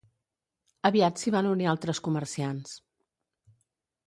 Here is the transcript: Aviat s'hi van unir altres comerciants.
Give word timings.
Aviat 0.89 1.21
s'hi 1.23 1.33
van 1.37 1.49
unir 1.51 1.69
altres 1.75 2.01
comerciants. 2.09 2.73